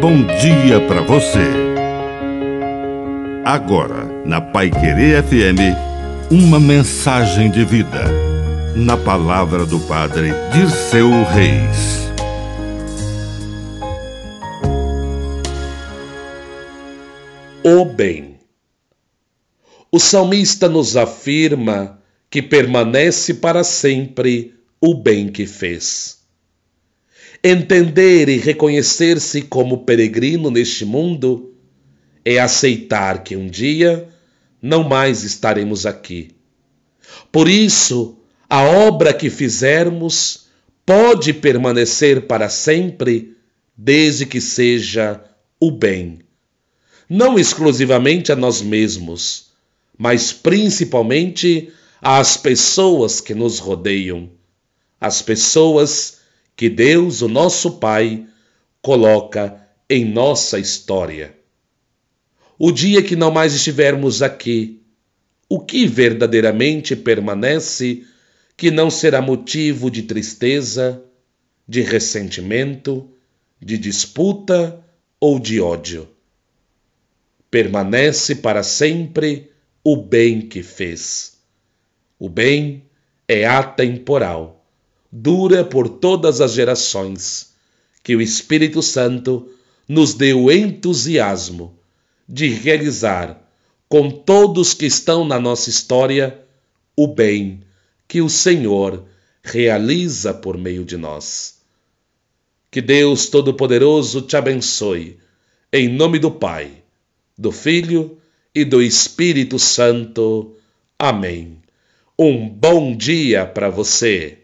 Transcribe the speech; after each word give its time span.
bom 0.00 0.24
dia 0.40 0.80
para 0.88 1.02
você. 1.02 1.46
Agora, 3.44 4.06
na 4.24 4.40
Pai 4.40 4.70
Querer 4.70 5.22
FM, 5.22 5.76
uma 6.30 6.58
mensagem 6.58 7.50
de 7.50 7.66
vida. 7.66 8.06
Na 8.74 8.96
palavra 8.96 9.66
do 9.66 9.78
Padre 9.80 10.30
Dirceu 10.54 11.10
Reis. 11.24 12.08
O 17.62 17.84
bem. 17.84 18.38
O 19.92 19.98
salmista 19.98 20.66
nos 20.66 20.96
afirma 20.96 22.00
que 22.30 22.40
permanece 22.40 23.34
para 23.34 23.62
sempre 23.62 24.54
o 24.80 24.94
bem 24.94 25.28
que 25.28 25.46
fez. 25.46 26.19
Entender 27.42 28.28
e 28.28 28.36
reconhecer-se 28.36 29.42
como 29.42 29.84
peregrino 29.84 30.50
neste 30.50 30.84
mundo 30.84 31.54
é 32.24 32.38
aceitar 32.38 33.22
que 33.24 33.34
um 33.34 33.46
dia 33.46 34.08
não 34.60 34.84
mais 34.84 35.24
estaremos 35.24 35.86
aqui. 35.86 36.32
Por 37.32 37.48
isso, 37.48 38.18
a 38.48 38.62
obra 38.62 39.14
que 39.14 39.30
fizermos 39.30 40.46
pode 40.84 41.32
permanecer 41.32 42.26
para 42.26 42.48
sempre, 42.48 43.36
desde 43.76 44.26
que 44.26 44.40
seja 44.40 45.22
o 45.58 45.70
bem. 45.70 46.18
Não 47.08 47.38
exclusivamente 47.38 48.30
a 48.32 48.36
nós 48.36 48.60
mesmos, 48.60 49.50
mas 49.96 50.32
principalmente 50.32 51.72
às 52.02 52.36
pessoas 52.36 53.20
que 53.20 53.34
nos 53.34 53.58
rodeiam, 53.58 54.30
as 55.00 55.22
pessoas 55.22 56.19
que 56.60 56.68
Deus, 56.68 57.22
o 57.22 57.28
nosso 57.28 57.78
Pai, 57.78 58.26
coloca 58.82 59.66
em 59.88 60.04
nossa 60.04 60.58
história. 60.58 61.34
O 62.58 62.70
dia 62.70 63.02
que 63.02 63.16
não 63.16 63.30
mais 63.30 63.54
estivermos 63.54 64.20
aqui, 64.20 64.82
o 65.48 65.58
que 65.58 65.86
verdadeiramente 65.86 66.94
permanece 66.94 68.04
que 68.58 68.70
não 68.70 68.90
será 68.90 69.22
motivo 69.22 69.90
de 69.90 70.02
tristeza, 70.02 71.02
de 71.66 71.80
ressentimento, 71.80 73.08
de 73.58 73.78
disputa 73.78 74.84
ou 75.18 75.40
de 75.40 75.62
ódio? 75.62 76.10
Permanece 77.50 78.34
para 78.34 78.62
sempre 78.62 79.50
o 79.82 79.96
bem 79.96 80.42
que 80.42 80.62
fez. 80.62 81.38
O 82.18 82.28
bem 82.28 82.84
é 83.26 83.46
atemporal 83.46 84.59
dura 85.10 85.64
por 85.64 85.88
todas 85.88 86.40
as 86.40 86.52
gerações. 86.52 87.52
Que 88.02 88.16
o 88.16 88.20
Espírito 88.20 88.82
Santo 88.82 89.48
nos 89.88 90.14
dê 90.14 90.32
o 90.32 90.50
entusiasmo 90.50 91.78
de 92.28 92.48
realizar 92.48 93.40
com 93.88 94.10
todos 94.10 94.72
que 94.72 94.86
estão 94.86 95.24
na 95.24 95.40
nossa 95.40 95.68
história 95.68 96.40
o 96.96 97.08
bem 97.08 97.60
que 98.06 98.20
o 98.20 98.28
Senhor 98.28 99.04
realiza 99.42 100.34
por 100.34 100.58
meio 100.58 100.84
de 100.84 100.96
nós. 100.96 101.60
Que 102.70 102.80
Deus 102.80 103.28
Todo-Poderoso 103.28 104.22
te 104.22 104.36
abençoe, 104.36 105.18
em 105.72 105.88
nome 105.88 106.18
do 106.18 106.30
Pai, 106.30 106.82
do 107.38 107.50
Filho 107.50 108.18
e 108.54 108.64
do 108.64 108.82
Espírito 108.82 109.58
Santo. 109.58 110.56
Amém. 110.98 111.58
Um 112.18 112.48
bom 112.48 112.96
dia 112.96 113.46
para 113.46 113.70
você. 113.70 114.39